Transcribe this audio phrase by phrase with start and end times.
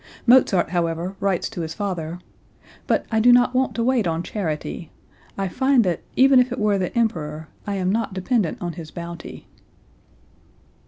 [0.25, 2.17] Mozart, however, writes to his father:
[2.87, 4.91] "But I do not want to wait on charity;
[5.37, 8.89] I find that, even if it were the Emperor, I am not dependent on his
[8.89, 9.47] bounty.")